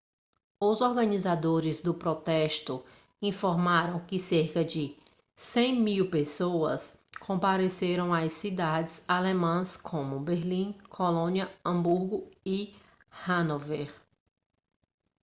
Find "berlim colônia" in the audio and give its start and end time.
10.19-11.47